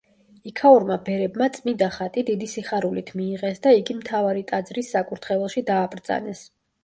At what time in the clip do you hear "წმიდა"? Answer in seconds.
1.57-1.89